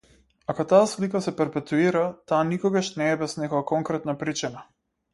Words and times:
Ако 0.53 0.63
таа 0.71 0.87
слика 0.93 1.21
се 1.25 1.33
перпетуира, 1.41 2.03
таа 2.33 2.41
никогаш 2.55 2.93
не 2.99 3.13
е 3.13 3.23
без 3.23 3.39
некоја 3.45 3.65
конкретна 3.77 4.21
причина. 4.27 4.69